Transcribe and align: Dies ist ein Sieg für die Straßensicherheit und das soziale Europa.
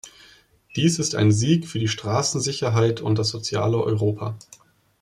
Dies 0.75 0.97
ist 0.97 1.13
ein 1.13 1.31
Sieg 1.31 1.67
für 1.67 1.77
die 1.77 1.87
Straßensicherheit 1.87 3.01
und 3.01 3.19
das 3.19 3.29
soziale 3.29 3.77
Europa. 3.77 4.35